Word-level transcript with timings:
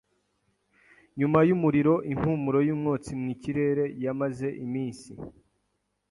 Nyuma 1.19 1.39
yumuriro, 1.49 1.93
impumuro 2.13 2.59
yumwotsi 2.67 3.11
mwikirere 3.19 3.83
yamaze 4.05 4.47
iminsi. 4.65 5.11